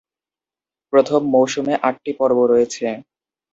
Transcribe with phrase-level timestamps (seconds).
[0.93, 2.85] প্রথম মৌসুমে আটটি পর্ব রয়েছে।